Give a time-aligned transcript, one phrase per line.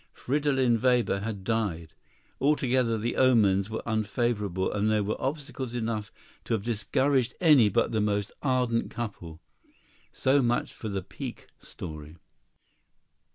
[0.13, 1.93] Fridolin Weber had died.
[2.39, 6.11] Altogether the omens were unfavorable, and there were obstacles enough
[6.45, 9.39] to have discouraged any but the most ardent couple.
[10.11, 12.17] So much for the pique story.